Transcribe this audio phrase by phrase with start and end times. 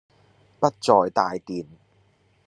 [0.59, 1.67] 不再帶電